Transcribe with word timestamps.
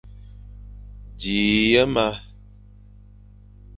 Dji 1.19 1.39
ye 1.71 1.81
ma. 1.93 2.05